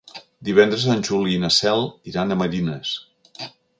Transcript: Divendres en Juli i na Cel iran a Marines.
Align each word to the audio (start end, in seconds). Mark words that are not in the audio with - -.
Divendres 0.47 0.85
en 0.93 1.03
Juli 1.09 1.35
i 1.35 1.41
na 1.43 1.51
Cel 1.57 1.85
iran 2.13 2.33
a 2.33 2.39
Marines. 2.43 2.95